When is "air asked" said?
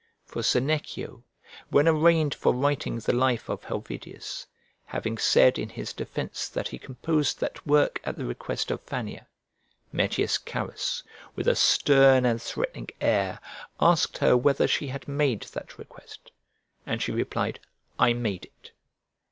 12.99-14.17